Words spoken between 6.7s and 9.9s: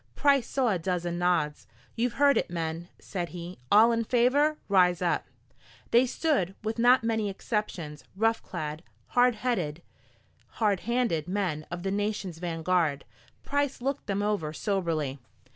not many exceptions rough clad, hard headed,